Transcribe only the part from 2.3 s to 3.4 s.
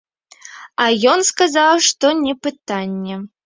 пытанне.